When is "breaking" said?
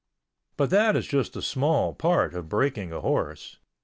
2.49-2.91